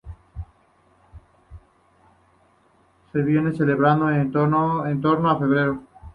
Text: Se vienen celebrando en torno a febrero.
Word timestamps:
Se 3.13 3.19
vienen 3.21 3.55
celebrando 3.55 4.09
en 4.09 4.31
torno 4.31 4.81
a 5.29 5.37
febrero. 5.37 5.83